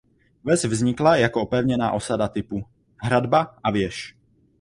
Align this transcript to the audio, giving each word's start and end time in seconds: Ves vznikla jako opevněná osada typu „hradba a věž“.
Ves 0.43 0.63
vznikla 0.65 1.15
jako 1.15 1.41
opevněná 1.41 1.91
osada 1.91 2.27
typu 2.27 2.65
„hradba 2.97 3.57
a 3.63 3.71
věž“. 3.71 4.15